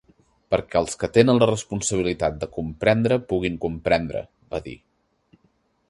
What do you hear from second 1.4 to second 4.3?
la responsabilitat de comprendre puguin comprendre"